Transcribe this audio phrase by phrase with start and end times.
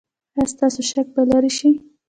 [0.35, 1.69] ایا ستاسو شک به لرې شي؟